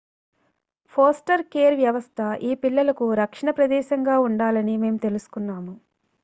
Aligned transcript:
foster 0.93 1.37
care 1.51 1.75
వ్యవస్థ 1.77 2.17
ఈ 2.43 2.53
పిల్లలకు 2.63 3.07
రక్షణ 3.21 3.51
ప్రదేశంగా 3.59 4.17
ఉండాలని 4.27 4.75
మేము 4.79 4.99
తెలుసుకున్నాము 5.05 5.75